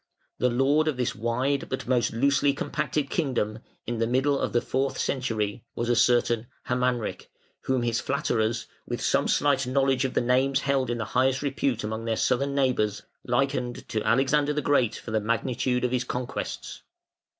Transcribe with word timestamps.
The 0.39 0.49
lord 0.49 0.87
of 0.87 0.97
this 0.97 1.13
wide 1.13 1.69
but 1.69 1.87
most 1.87 2.11
loosely 2.11 2.53
compacted 2.53 3.11
kingdom, 3.11 3.59
in 3.85 3.99
the 3.99 4.07
middle 4.07 4.39
of 4.39 4.51
the 4.51 4.59
fourth 4.59 4.97
century, 4.97 5.63
was 5.75 5.89
a 5.89 5.95
certain 5.95 6.47
Hermanric, 6.63 7.29
whom 7.65 7.83
his 7.83 7.99
flatterers, 7.99 8.65
with 8.87 8.99
some 8.99 9.27
slight 9.27 9.67
knowledge 9.67 10.03
of 10.03 10.15
the 10.15 10.19
names 10.21 10.61
held 10.61 10.89
in 10.89 10.99
highest 11.01 11.43
repute 11.43 11.83
among 11.83 12.05
their 12.05 12.17
Southern 12.17 12.55
neighbours, 12.55 13.03
likened 13.25 13.87
to 13.89 14.01
Alexander 14.01 14.53
the 14.53 14.63
Great 14.63 14.95
for 14.95 15.11
the 15.11 15.21
magnitude 15.21 15.83
of 15.85 15.91
his 15.91 16.03
conquests. 16.03 16.81